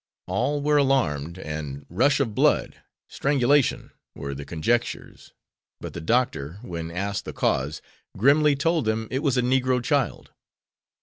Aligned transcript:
All 0.25 0.63
were 0.63 0.77
alarmed, 0.77 1.37
and 1.37 1.85
"rush 1.87 2.19
of 2.19 2.33
blood, 2.33 2.77
strangulation" 3.07 3.91
were 4.15 4.33
the 4.33 4.45
conjectures, 4.45 5.31
but 5.79 5.93
the 5.93 6.01
doctor, 6.01 6.57
when 6.63 6.89
asked 6.89 7.23
the 7.25 7.33
cause, 7.33 7.83
grimly 8.17 8.55
told 8.55 8.85
them 8.85 9.07
it 9.11 9.21
was 9.21 9.37
a 9.37 9.43
Negro 9.43 9.79
child. 9.83 10.31